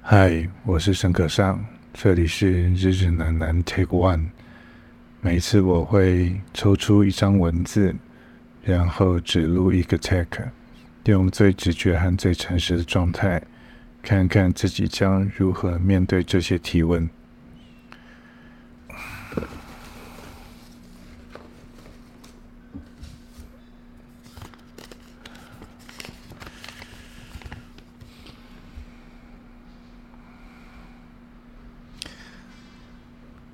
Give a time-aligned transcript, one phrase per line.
[0.00, 4.28] 嗨，我是沈可尚，这里是日日难难 Take One。
[5.20, 7.94] 每次我会抽出一张文字，
[8.62, 10.48] 然后只录一个 take，
[11.04, 13.42] 用最直觉和最诚实的状态，
[14.00, 17.10] 看看自己将如何面对这些提问。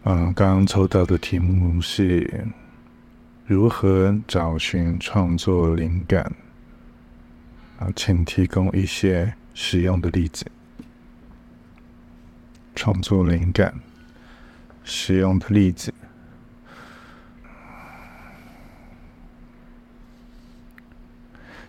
[0.08, 2.46] 嗯，刚刚抽到的题目是
[3.44, 6.32] 如何找寻创作灵感？
[7.80, 10.46] 啊，请提供一些实用的例子。
[12.76, 13.74] 创作灵感，
[14.84, 15.92] 实用的例子。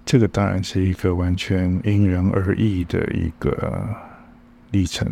[0.05, 3.95] 这个当然是一个完全因人而异的一个
[4.69, 5.11] 历程。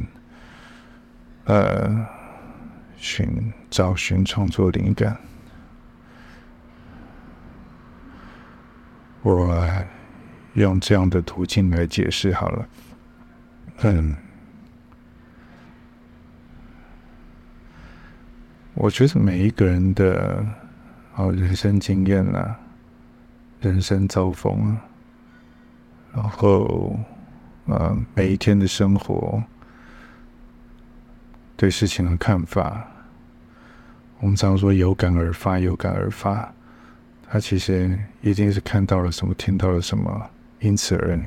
[1.46, 2.14] 呃。
[3.06, 5.16] 寻找寻创作灵感，
[9.22, 9.64] 我
[10.56, 12.68] 用这样的途径来解释好了。
[13.84, 14.16] 嗯，
[18.74, 20.44] 我觉得每一个人的
[21.14, 22.60] 哦人生经验啊，
[23.62, 24.82] 人生遭逢啊，
[26.16, 27.00] 然后
[27.68, 29.44] 呃每一天的生活，
[31.56, 32.94] 对事情的看法。
[34.20, 36.52] 我们常说有感而发，有感而发。
[37.28, 41.20] 他其实一定是看到了什么，听到了什么，因此而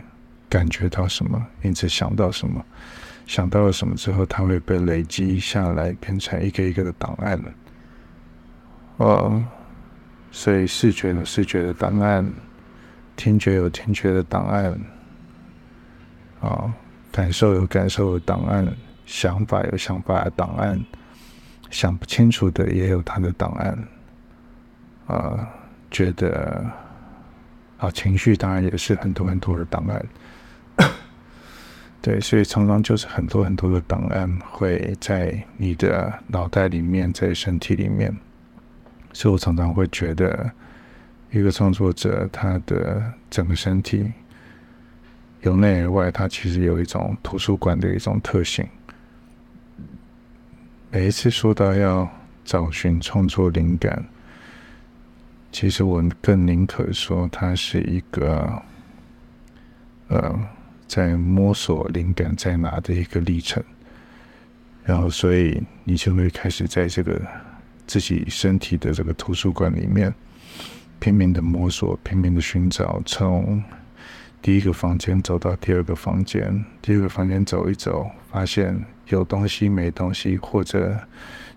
[0.48, 2.64] 感觉到什么，因此想到什么，
[3.26, 7.52] 想到了什么之后，它会被累积下来，变成一个一个的档案了。
[8.98, 9.44] 哦，
[10.30, 12.32] 所以视觉有视觉的档案，
[13.14, 14.72] 听觉有听觉的档案，
[16.40, 16.72] 啊、哦，
[17.12, 18.66] 感受有感受的档案，
[19.04, 20.80] 想法有想法的档案。
[21.70, 23.70] 想不清楚的也有他的档案，
[25.06, 25.48] 啊、呃，
[25.90, 26.64] 觉得
[27.78, 30.06] 啊，情绪当然也是很多很多的档案，
[32.00, 38.16] 对，所以常常就是很多很多的档案会在你的脑袋里面，在身体里面，
[39.12, 40.50] 所以我常常会觉得，
[41.30, 44.10] 一个创作者他的整个身体
[45.42, 48.66] 由内而外，他其实有一种图书馆的一种特性。
[50.90, 52.08] 每一次说到要
[52.46, 54.02] 找寻创作灵感，
[55.52, 58.62] 其实我更宁可说它是一个，
[60.08, 60.48] 呃，
[60.86, 63.62] 在摸索灵感在哪的一个历程。
[64.82, 67.20] 然后，所以你就会开始在这个
[67.86, 70.12] 自己身体的这个图书馆里面
[70.98, 73.62] 拼命的摸索，拼命的寻找，从
[74.40, 78.84] 第一个房间走到第二个房间，第二个房间走一走，发现。
[79.08, 80.94] 有东西没东西，或者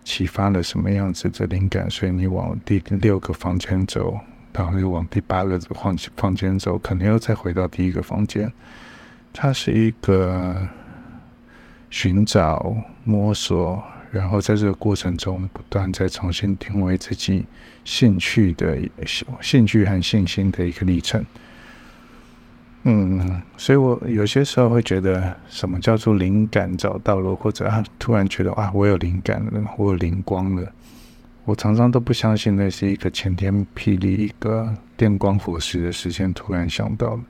[0.05, 4.17] 启发了什么样子的灵感，所以你往第六个房间走，
[4.53, 8.49] 然后又往第八个房房间走，可能又再回到第一个房间。
[9.33, 10.65] 它是一个
[11.89, 17.43] 寻找、摸索，然后在这个过程中不断再重新定位自己
[17.83, 18.79] 兴趣的
[19.41, 21.21] 兴趣和信心的一个历程。
[22.83, 30.71] 嗯，所以我有些时候会觉得，什么叫做灵感找到了，或者啊，突然觉得啊，我有灵感了，我有灵光了。
[31.45, 37.21] 我常常都不相信那是一个晴天霹雳、一个电光火石的时间突然想到了。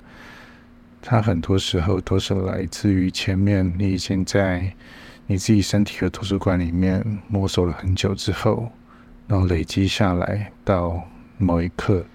[1.01, 4.71] 它很多时候都是来自于前面你已经在
[5.27, 8.71] 你自己身体的图书馆里面摸索了很久之后，
[9.27, 11.01] 然后累积下来到
[11.37, 12.05] 某一刻。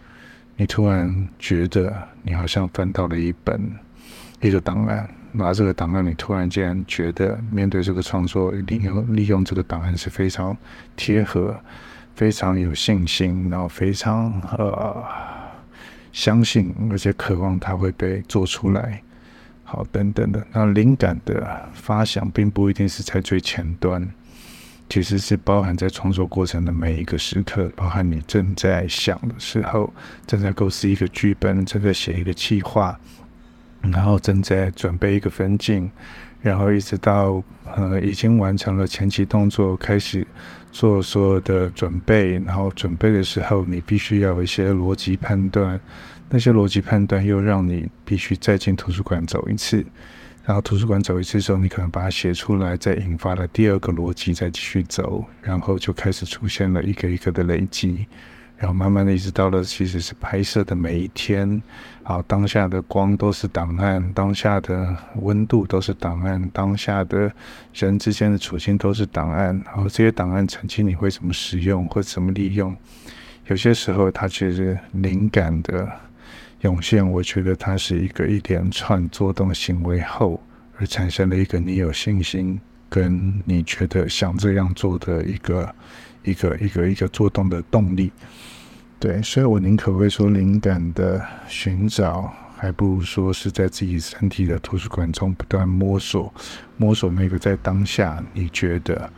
[0.56, 3.60] 你突然觉得你好像翻到了一本
[4.40, 10.56] 一个档案，拿这个档案，你突然间觉得面对这个创作，利用利用这个档案是非常
[10.96, 11.54] 贴合、
[12.14, 15.04] 非常有信心，然后非常呃
[16.10, 19.02] 相信，而且渴望它会被做出来，
[19.62, 20.46] 好等等的。
[20.52, 24.08] 那灵感的发想并不一定是在最前端。
[24.88, 29.92] 其实是包含在创作过程的每一个时刻，包含你正在想的时候，
[30.26, 32.98] 正在构思一个剧本，正在写一个企划，
[33.82, 35.90] 然后正在准备一个分镜，
[36.40, 37.42] 然后一直到
[37.74, 40.24] 呃已经完成了前期动作，开始
[40.70, 45.80] 做所有的准备，然后准备的时候，你必须要有一些逻辑判断，
[46.30, 49.84] 那些逻辑判断又让你必须再进图书馆走一次。
[50.46, 58.06] 然后图书馆走一次之后，你可能把它写出来，再引发了第二个逻辑，再继续走，然后就开始出现了一个一个的累积，
[58.56, 61.60] 然后慢慢的一直到了其实是拍摄的每一天，
[62.04, 67.32] 好，当下的光都是档案，当下的温度都是档案，当下的
[67.74, 72.72] 人之间的处境都是档案，然后这些档案曾经你会怎么使用或怎么利用？
[73.48, 75.90] 有些时候它其实灵感的
[76.66, 80.42] 涌现，我觉得它是一个一连串做动行为后
[80.78, 85.74] 而产生了一个你有信心跟你觉得想这样做的一个。
[86.26, 88.10] 一个一个一个做动的动力，
[88.98, 96.34] 对，所以我宁可会说灵感的寻找，还不如说是在自己身体的图书馆中不断摸索，
[96.76, 99.08] 摸索那个在当下你觉得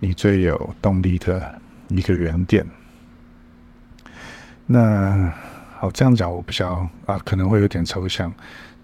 [0.00, 2.64] 你最有动力的一个原点。
[4.64, 5.30] 那
[5.84, 8.32] 好，这样讲我不晓得啊，可能会有点抽象。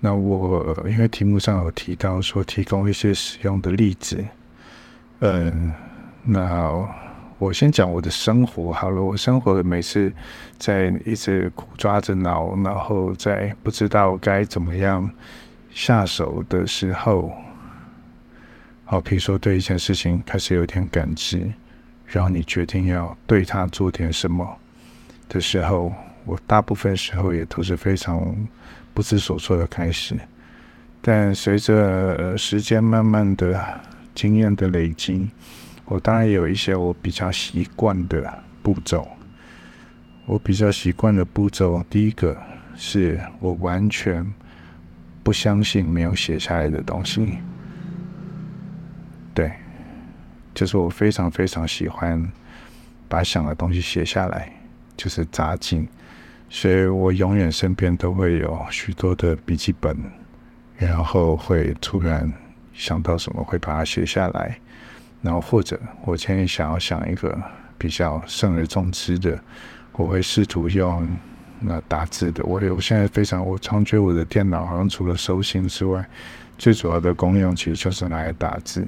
[0.00, 4.22] 那我因为题目上有提到说提供一些使用的例子，
[5.20, 5.72] 嗯，
[6.24, 6.86] 那。
[7.38, 9.02] 我先讲我的生活好了。
[9.02, 10.12] 我生活每次
[10.58, 15.10] 在一直苦抓着脑，然后在不知道该怎么样
[15.70, 17.32] 下手的时候，
[18.84, 21.50] 好，比如说对一件事情开始有点感知，
[22.04, 24.46] 然后你决定要对它做点什么
[25.30, 25.90] 的时候，
[26.24, 28.34] 我大部分时候也都是非常
[28.94, 30.14] 不知所措的开始。
[31.00, 33.80] 但随着时间慢慢的
[34.14, 35.28] 经验的累积。
[35.86, 39.08] 我当然有一些我比较习惯的步骤。
[40.24, 42.40] 我比较习惯的步骤，第一个
[42.76, 44.24] 是我完全
[45.24, 47.38] 不相信没有写下来的东西。
[49.34, 49.50] 对，
[50.54, 52.30] 就是我非常非常喜欢
[53.08, 54.52] 把想的东西写下来，
[55.00, 55.88] 就是扎紧。
[56.50, 59.96] 所以我永远身边都会有许多的笔记本，
[60.76, 62.30] 然后会突然
[62.74, 64.58] 想到什么，会把它写下来。
[65.22, 67.40] 然后或者我今天想要想一个
[67.78, 69.40] 比较慎而重之的，
[69.92, 71.06] 我会试图用
[71.60, 72.42] 那打字的。
[72.44, 76.04] 我我现在非常，我常觉得我的电脑好像除了收信之外，
[76.58, 78.84] 最主要的功用其实就是拿来打字。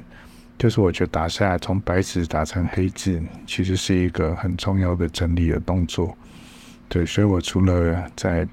[0.58, 6.16] 就是我觉得打下来从白纸打成黑字，其实是一个很重要的整理的动作。
[6.88, 8.46] 对，所以我除了在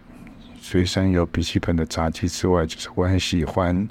[0.59, 3.87] 随身有笔记本的杂记之外，就是我很喜欢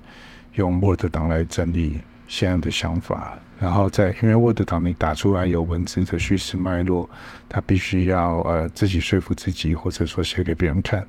[0.55, 3.39] 用 Word 档来整理现在的想法。
[3.61, 7.09] 然后在，因为 Word 档你打出来有文字的叙事脉络，
[7.49, 11.07] 他必须要呃自己说服自己，或者说写给别人看，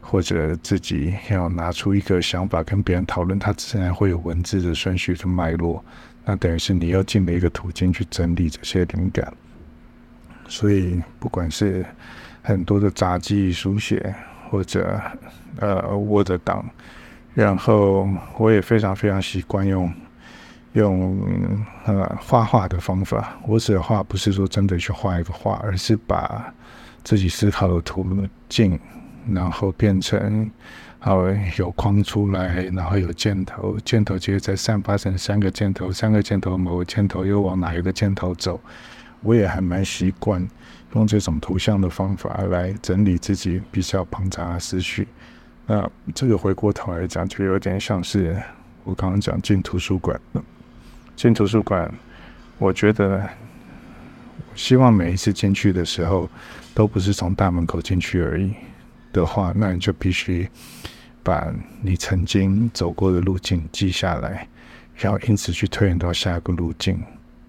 [0.00, 5.82] 或者自己要拿出一个想法跟别人讨论，它自然会有文字的顺序跟脉络。
[6.28, 9.32] 那等于是你要进了一个途径去整理这些灵感。
[10.46, 11.82] 所以不管是
[12.42, 14.14] 很多的杂记书写，
[14.50, 15.00] 或者
[15.58, 16.68] 呃 Word 档，
[17.32, 19.90] 然后我也非常非常习惯用。
[20.74, 21.18] 用
[21.86, 26.54] 呃画画的方法，我指的画不是说真的去画一个画，而是把
[27.02, 28.06] 自己思考的途
[28.50, 28.78] 径，
[29.32, 30.48] 然后变成
[31.00, 31.24] 好
[31.56, 38.60] 有框出来，然后有箭头，箭头接着再散发成三个箭头，三个箭头某个箭头又往哪一个箭头走。
[39.20, 40.46] 我也还蛮习惯
[40.94, 45.08] 用这种图像的方法来整理自己比较庞杂的思绪。
[45.66, 48.36] 那这个回过头来讲，就有点像是
[48.84, 50.20] 我刚刚讲进图书馆。
[51.14, 51.92] 进图书馆，
[52.58, 53.28] 我觉得，
[54.54, 56.28] 希望每一次进去的时候，
[56.74, 58.52] 都不是从大门口进去而已
[59.12, 60.48] 的话，那你就必须
[61.22, 61.52] 把
[61.82, 64.48] 你曾经走过的路径记下来，
[64.96, 67.02] 然后因此去推演到下一个路径。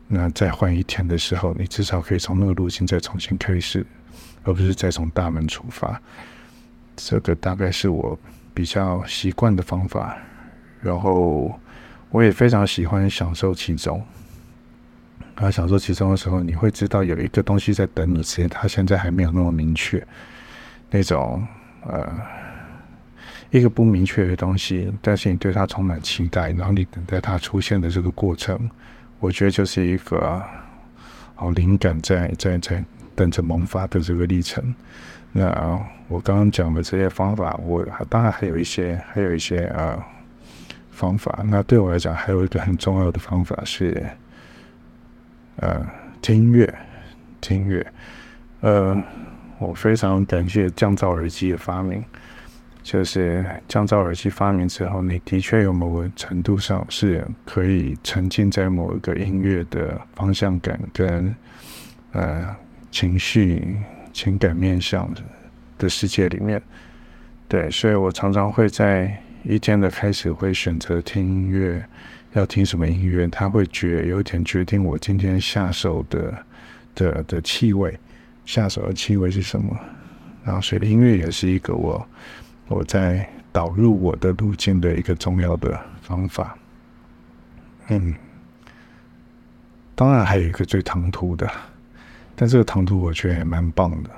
[0.07, 3.85] 那再换一天的时候，你至少可以从那个路径再重新开始，
[4.43, 6.01] 而不是再从大门出发。
[6.95, 8.19] 这个大概是我
[8.53, 10.17] 比较习惯的方法，
[10.81, 11.59] 然后。
[12.11, 14.03] 我也非常喜欢享受其中，
[15.35, 20.03] 而，享受其中的时候，你会知道有一个东西在等你，其实它现在还没有那么明确，
[20.89, 21.45] 那种
[21.85, 22.11] 呃，
[23.51, 28.69] 一个不明确的东西，但是你对它充满期待，然后你等待它出现的这个过程，
[29.19, 30.41] 我觉得就是一个
[31.35, 32.83] 好灵感在在在
[33.15, 34.73] 等着萌发的这个历程。
[35.31, 40.05] 那我刚刚讲的这些方法，我当然还有一些，还有一些啊。
[40.91, 44.05] 方法，那对我来讲，还有一个很重要的方法是，
[45.55, 45.87] 呃，
[46.21, 46.77] 听音乐，
[47.39, 47.93] 听音乐。
[48.59, 49.01] 呃，
[49.59, 52.03] 我非常感谢降噪耳机的发明。
[52.81, 61.35] 就是降噪耳机发明之后，你的确有某个程度上是可以沉浸在某一个音乐的方向感跟
[62.13, 62.55] 呃
[62.89, 63.77] 情绪、
[64.11, 65.21] 情感面向的
[65.77, 66.59] 的世界里面。
[67.47, 69.21] 对，所以我常常会在。
[69.41, 71.81] 一天的开始会选择听音乐，
[72.33, 73.25] 要听什么音乐？
[73.27, 76.45] 他会决有点决定我今天下手的
[76.93, 77.97] 的的气味，
[78.49, 79.79] 下手的气味是什么？
[80.43, 82.03] 然后随着音乐也是一个我
[82.67, 86.57] 我在导入我的路径的一个重要的方法。
[87.89, 88.15] 嗯，
[89.93, 91.47] 当然还有一个最唐突的，
[92.35, 94.09] 但这个唐突我觉得也蛮棒的，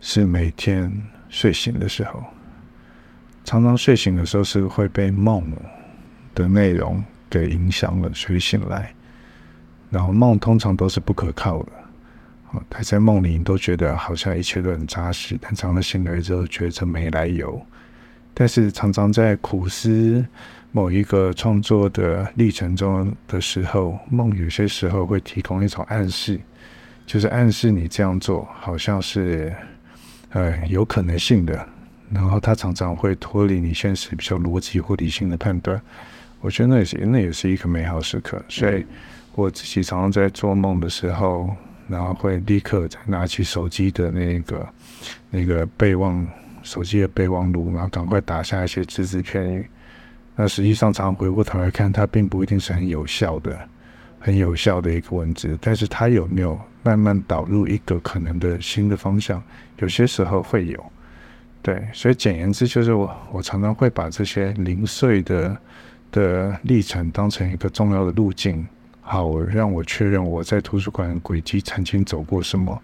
[0.00, 0.90] 是每天
[1.28, 2.24] 睡醒的时候，
[3.44, 5.44] 常常睡醒的时候是会被梦
[6.34, 8.94] 的内容给影响了，睡醒来，
[9.90, 11.72] 然后梦通常都是不可靠的。
[12.68, 17.60] 他在梦里，都觉得好像一切都很扎实，但常常醒来之后，觉得没来由。
[18.34, 20.24] 但是常常在苦思
[20.72, 26.40] 某一个创作的历程中的时候，梦有些时候会提供一种暗示，
[27.06, 29.54] 就是暗示你这样做好像是
[30.30, 31.68] 呃有可能性的。
[32.12, 35.80] 然后他常常会脱离你现实比较逻辑或理性的判断。
[36.40, 38.42] 我觉得那也是那也是一个美好时刻。
[38.48, 38.84] 所以
[39.34, 41.50] 我自己常常在做梦的时候。
[41.90, 44.68] 然后会立刻再拿起手机的那个
[45.30, 46.26] 那个备忘
[46.62, 49.66] 手机的备忘录，然后赶快打下一些只字片语。
[50.36, 53.58] 那实际上，常常回过头来看，它并不一定是很有效的、
[54.18, 55.58] 很有效的一个文字。
[55.60, 59.42] 但是它有没有慢慢导入一个可能的新的方向？
[59.78, 60.92] 有些时候会有。
[61.62, 65.54] 对，所以简言之，就是我我常常会把这些零碎的
[66.10, 68.66] 的历程当成一个重要的路径。
[69.12, 72.80] 好，让我确认我在图书馆轨迹曾经走过什么，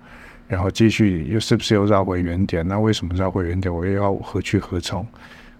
[0.48, 2.66] 然后继续又是不是又绕回原点？
[2.66, 3.72] 那为什么绕回原点？
[3.72, 5.06] 我又要何去何从？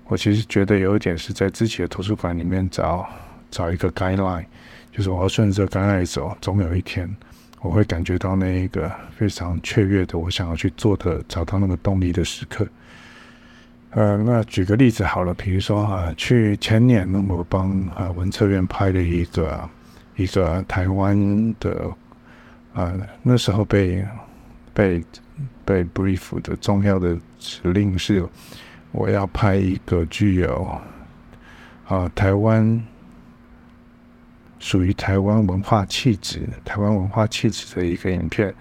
[0.08, 3.08] 我其实觉得有一点是在自己的图书馆里面找
[3.48, 4.44] 找一个 guideline，
[4.90, 7.08] 就是我要顺着这个 guideline 走，总有一天
[7.60, 12.66] 我会感觉到那一个非常雀跃的我想要去做的，找到那个动力的时刻。
[13.90, 19.70] 呃，那举个例子好了，比如说啊，去前年我帮啊文策院拍了一个。
[20.16, 21.90] 一个台湾的，
[22.72, 24.04] 呃，那时候被
[24.72, 25.04] 被
[25.64, 28.26] 被 brief 的重要的指令是，
[28.92, 30.82] 我要拍一个具有啊、
[31.88, 32.82] 呃、台湾
[34.58, 38.54] 属于台湾文化气质、台湾文化气质的一个影片，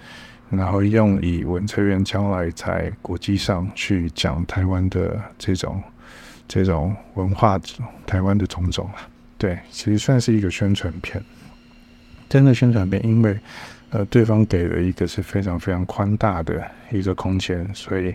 [0.50, 5.82] 然后用以文策院将来在国际上去讲台湾的这种
[6.48, 7.58] 这种文化，
[8.06, 9.08] 台湾的种种啊，
[9.38, 11.24] 对，其实算是一个宣传片。
[12.36, 13.40] 真的宣传片，因为
[13.92, 16.62] 呃，对方给了一个是非常非常宽大的
[16.92, 18.14] 一个空间，所以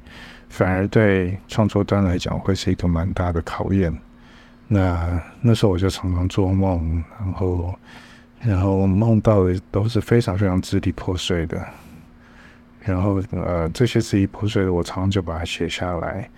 [0.50, 3.90] 反而对创作端来讲会是一个蛮大的考验。
[4.68, 7.74] 那那时候我就常常做梦，然后
[8.42, 11.58] 然后梦到的都是非常非常支离破碎的。
[12.82, 16.28] 然后呃，这些支离破碎的，我常常就把它写下来。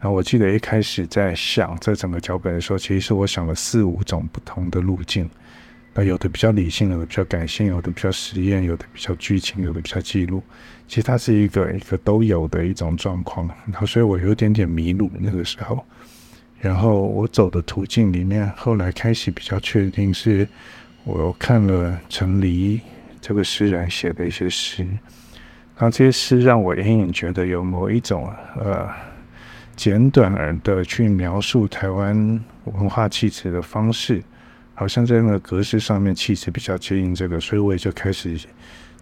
[0.00, 5.30] 然后我记得一开始在想这整个脚本的时候，其实是我想了四五种不同的路径。
[5.92, 10.42] 那有的比较理性，有的比较感性，有的比较实验，有的比较剧情，有的比较记录。
[10.86, 13.48] 其实它是一个一个都有的一种状况。
[13.66, 15.84] 然后，所以我有点点迷路那个时候。
[16.60, 20.46] 然后我走的途径里面，后来开始比较确定是，
[21.04, 22.80] 我看了陈黎
[23.20, 24.84] 这个诗人写的一些诗。
[24.84, 28.88] 然后这些诗让我隐隐觉得有某一种呃
[29.74, 34.22] 简短而的去描述台湾文化气质的方式。
[34.80, 38.40] 好像在那个格式上面气质比较接近这个，所以我也就开始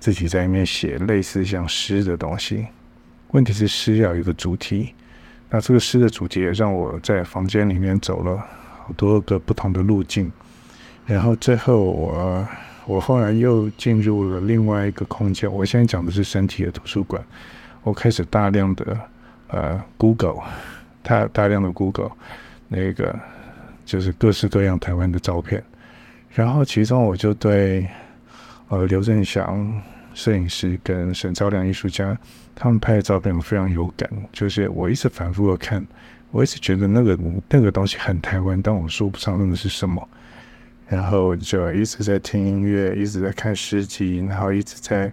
[0.00, 2.66] 自己在里面写类似像诗的东西。
[3.30, 4.92] 问题是诗要有一个主题，
[5.48, 10.32] 那这个诗的主题也让我在房间里面走了好多个不同的路径，
[11.06, 12.48] 然后最后我
[12.84, 15.48] 我后来又进入了另外一个空间。
[15.48, 17.24] 我现在讲的是身体的图书馆，
[17.84, 18.98] 我开始大量的
[19.46, 20.42] 呃 Google，
[21.04, 22.10] 大大量的 Google
[22.66, 23.16] 那个。
[23.88, 25.64] 就是各式各样台湾的照片，
[26.34, 27.88] 然后其中我就对
[28.68, 32.14] 呃刘振祥摄影师跟沈昭良艺术家
[32.54, 35.86] 他们拍的照片我非常有感，就是我一直反复的看，
[36.30, 37.18] 我一直觉得那个
[37.48, 40.06] 那个东西很台湾，但我说不上那个是什么，
[40.86, 45.10] 然后就一直在听音乐，一直在看诗集，然后一直在，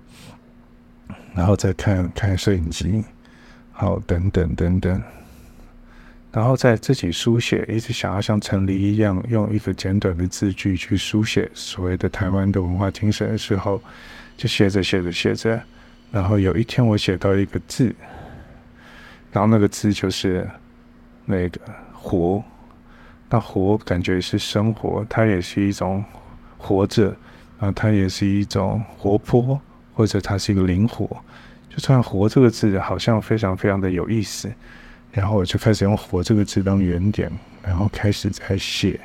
[1.34, 3.06] 然后再看看摄影机，
[3.72, 5.02] 好等等等等。
[6.36, 13.82] 然后在自己书写，一直想要像陈黎一样，用一个简短的字句去书写所谓的台湾的文化精神的时候，
[14.36, 15.58] 就写着写着写着，
[16.12, 17.96] 然后有一天我写到一个字，
[19.32, 20.46] 然后那个字就是
[21.24, 21.62] 那个
[21.94, 22.44] 活，
[23.30, 26.04] 那活感觉是生活，它也是一种
[26.58, 27.16] 活着，
[27.60, 29.58] 啊，它也是一种活泼，
[29.94, 31.08] 或者它是一个灵活，
[31.70, 34.52] 就算“活”这个字，好像非常非常的有意思。
[35.16, 37.32] 然后我就开始用“活”这个字当原点，
[37.64, 39.00] 然后开始在写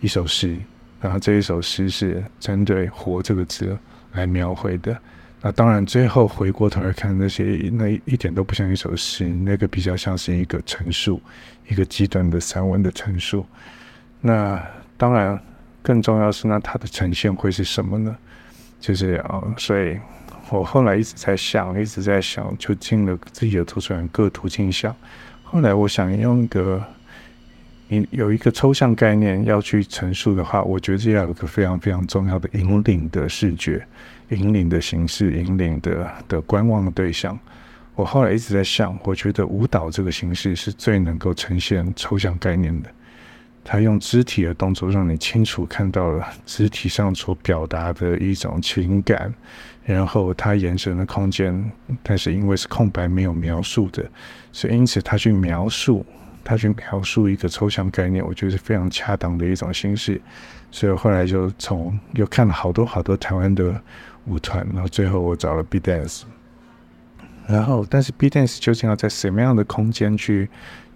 [0.00, 0.56] 一首诗。
[1.02, 3.76] 然后这一首诗是针对“活”这个字
[4.12, 4.96] 来描绘的。
[5.42, 11.20] 那当然，最后回过头来看那些，那一点都不像一首诗，那个比较像是一个陈述，
[11.68, 13.44] 一个极短的散文的陈述。
[14.20, 14.62] 那
[14.96, 15.38] 当然，
[15.82, 18.16] 更重要是，那它的呈现会是什么呢？
[18.80, 19.98] 就是啊，所以
[20.50, 24.94] 我后来一直在想，一直在想，就进了自己的图书馆各途径想。
[25.52, 26.80] 后来我想用一个，
[27.88, 33.84] 你有一个抽象概念要去陈述的话，我觉得要有一个非常非常重要的引领的视觉。
[34.28, 37.36] 引领的形式，引领的的观望的对象。
[37.96, 42.88] 我后来一直在想，我觉得舞蹈这个形式是最能够呈现抽象概念的。
[43.64, 49.34] 它用肢体的动作，让你清楚看到了肢体上所表达的一种情感。
[49.84, 51.72] 然后它延伸的空间，
[52.02, 54.08] 但是因为是空白，没有描述的，
[54.52, 56.04] 所以因此他去描述，
[56.44, 60.20] 他去描述一个抽象概念，我觉得是非常恰当的一种形式。
[60.70, 63.80] 所以后来就从又看了好多好多台湾的。
[64.26, 66.22] 舞团，然后最后我找了 B Dance
[67.48, 70.48] 然后但是 B Dance 究竟要在什么样的空间去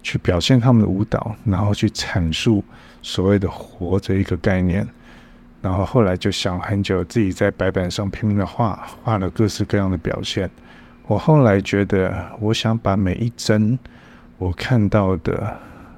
[0.03, 2.63] 去表现他们的舞蹈，然后去阐述
[3.01, 4.87] 所谓的“活”这一个概念，
[5.65, 10.47] 然后后来就想很久，自己在白板上拼命的画，画了各式各样的表现。
[11.07, 13.79] 我后来觉得，我想把每一帧
[14.37, 15.57] 我看到的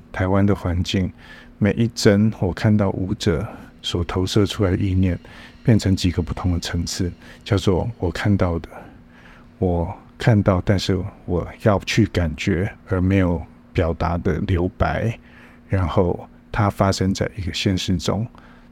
[0.09, 1.11] 台湾的环境，
[1.57, 3.45] 每一帧我看到舞者
[3.81, 5.19] 所投射出来的意念。
[5.65, 7.11] 变成几个不同的层次，
[7.43, 8.69] 叫做我看到的，
[9.59, 15.19] 我看到，但是我要去感觉而没有表达的留白，
[15.67, 18.25] 然后它发生在一个现实中。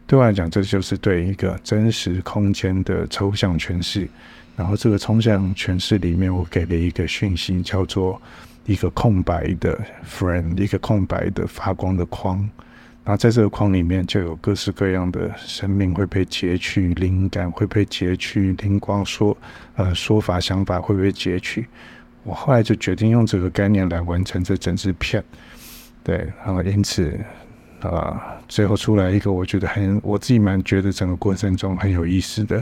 [0.08, 4.08] 对我来讲，这就是对一个真实空间的抽象诠释。
[4.56, 8.22] 然后这个抽象诠释里面，我给了一个讯息，叫做
[8.66, 12.38] 一个空白的 frame，一个空白的发光的框。
[13.04, 19.36] 然后在这个框里面，就有各式各样的生命会被截取，灵感会被截取，灵光说，
[19.76, 21.68] 呃，说法想法会被截取。
[22.24, 25.24] 我后来就决定用这个概念来完成这整支片，
[26.04, 27.20] 对，然后因此，
[27.88, 32.62] 啊、最后出来一个我觉得很，我自己蛮觉得整个过程中很有意思的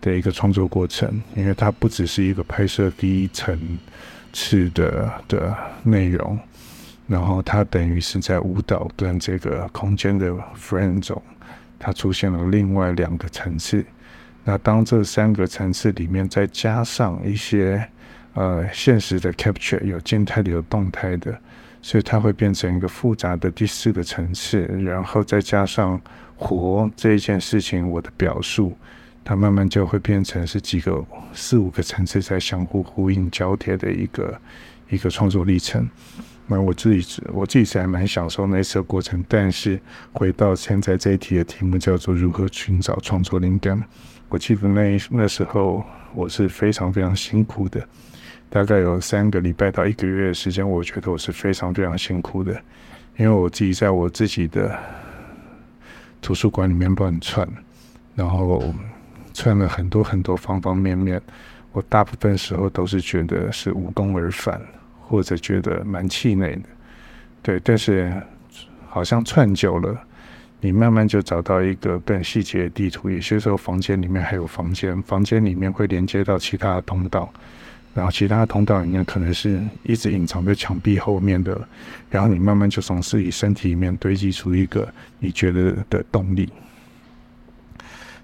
[0.00, 3.58] 的一个创作过程，因为它不只是一个拍摄第一层
[4.32, 6.38] 次的的内容。
[7.06, 11.22] 然后它等于是在舞蹈跟这个空间的 frame 中，
[11.78, 13.82] 它出现了另外两个层次。
[14.44, 17.82] 那当这三个层次里面再加上一些
[18.34, 21.38] 呃现实的 capture，有静态的，有动态的，
[21.80, 24.62] 所以它会变成一个复杂的第四个层次。
[24.84, 26.00] 然后再加上
[26.36, 28.76] 活这一件事情，我的表述，
[29.24, 34.40] 它慢慢就会变成是几个四五个层次在相互呼应交贴的一个
[34.88, 35.88] 一个创作历程。
[36.50, 39.22] 那我自己，我自己是还蛮享受那次的过程。
[39.28, 39.78] 但是
[40.12, 43.82] 回到现在这一题的题目叫做如何寻找创作灵感，
[44.30, 47.86] 我记得那那时候我是非常非常辛苦的，
[48.50, 52.52] 大概有三个礼拜到一个月的时间，我觉得我是非常非常辛苦的，
[53.16, 54.78] 因为我自己在我自己的
[56.20, 57.48] 图书馆里面乱窜，
[58.14, 58.74] 然后
[59.32, 61.20] 窜了很多很多方方面面，
[61.72, 64.60] 我大部分时候都是觉得是无功而返。
[65.10, 66.62] 或者觉得蛮气馁的，
[67.40, 68.12] 对，但是
[68.90, 69.98] 好像窜久了，
[70.60, 73.08] 你慢慢就找到一个更细节的地图。
[73.08, 77.32] 有些时候房间里面还有房间，房间里面会连接到其他的通道，
[77.98, 81.60] 然后其他的通道里面可能是一直隐藏在墙壁后面的，
[82.08, 86.48] 然后你慢慢就从自己身体里面堆积出一个你觉得的动力。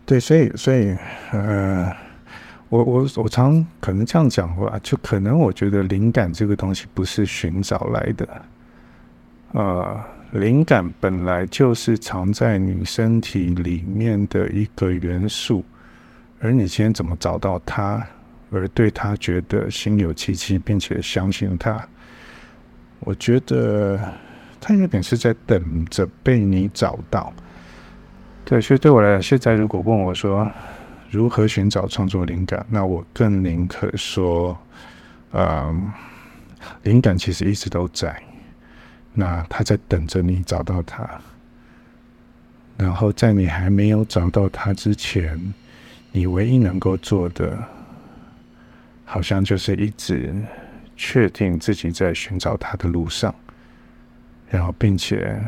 [0.06, 0.96] 对，所以，所以，
[1.32, 1.92] 呃。
[2.70, 8.28] 我我我常可能这样讲话，就可能我觉得灵感这个东西不是寻找来的，
[9.52, 10.00] 呃，
[10.32, 15.64] 灵感本来就是藏在你身体里面的一个元素，
[16.40, 18.04] 而你今天怎么找到它，
[18.54, 21.84] 而对他觉得心有戚戚，并且相信他，
[23.00, 23.98] 我觉得
[24.60, 27.32] 他有点是在等着被你找到。
[28.44, 30.48] 对，所以对我来讲，现在如果问我说，
[31.10, 32.64] 如何寻找创作灵感？
[32.70, 34.56] 那我更宁可说，
[35.32, 35.92] 嗯，
[36.82, 38.22] 灵感其实一直都在，
[39.12, 41.08] 那他在等着你找到他。
[42.76, 45.54] 然后在你还没有找到他之前，
[46.12, 47.56] 你唯一能够做的，
[49.14, 50.34] 好像就是一直
[50.96, 53.32] 确定自己在寻找它的路上，
[54.50, 55.40] 然后并且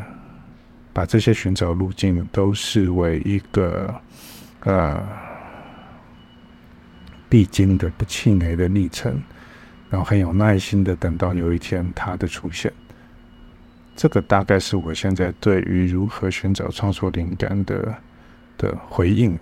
[0.93, 3.93] 把这些寻找路径都视为一个，
[4.61, 5.03] 呃。
[7.27, 9.21] 必经的不气馁的历程，
[9.89, 12.71] 然后很有耐心的等到有一天它的出现。
[13.97, 17.93] 这个大概是我现在对于如何寻找创作灵感的
[18.57, 19.37] 的回应。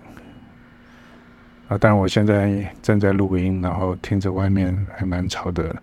[1.68, 5.74] 啊，当然我现在正在录音，然后听着外面还蛮吵的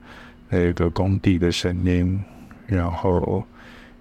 [0.50, 2.24] 那个工地的声音，
[2.66, 3.44] 然后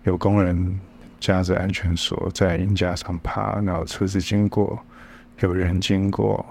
[0.04, 0.78] 有工人
[1.18, 4.78] 夹着安全锁在鹰架上爬，然后车子经过，
[5.40, 6.44] 有人经过。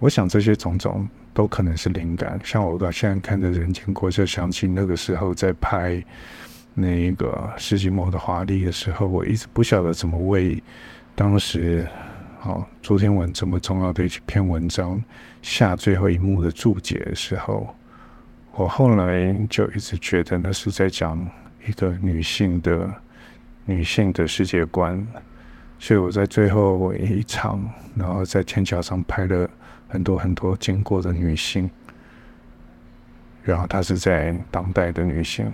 [0.00, 2.38] 我想这些种种都可能是灵感。
[2.42, 6.02] 像我到现在看着人经过，就想起那个时候在拍
[6.74, 10.60] 那个世纪末的华丽的时候，我一直不晓得怎么为
[11.14, 11.86] 当时
[12.44, 15.02] 好昨天文这么重要的一篇文章
[15.40, 17.74] 下最后一幕的注解的时候，
[18.52, 21.26] 我后来就一直觉得那是在讲
[21.66, 22.86] 一个女性的
[23.64, 25.06] 女性的世界观。
[25.78, 29.48] 所以我在最后一场，然后在天桥上拍了。
[29.88, 31.70] 很多很多经过的女性，
[33.42, 35.50] 然后她是在当代的女性，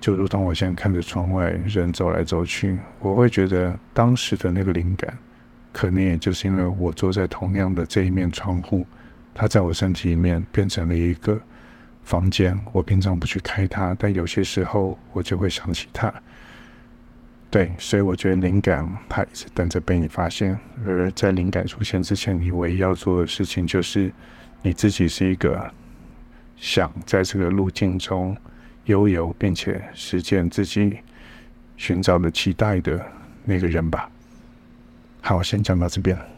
[0.00, 5.16] 就如同我现在看着窗外人走来走去，我会觉得当时的那个灵感，
[5.74, 8.86] 可能也就是因为我坐在同样的这一面窗户，
[9.34, 11.38] 它在我身体里面变成了一个
[12.04, 16.14] 房间，我平常不去开它，但有些时候我就会想起它。
[17.50, 20.56] 对，所以我觉得灵感它一直等着被你发现。
[20.86, 24.12] 而在灵感出现之前，你唯一要做的事情就是
[24.62, 25.68] 你自己是一个
[26.56, 28.36] 想在这个路径中
[28.84, 30.98] 悠游，并且实践自己
[31.76, 33.04] 寻找的期待的
[33.44, 34.08] 那个人吧。
[35.26, 36.33] 好，我先讲到这边。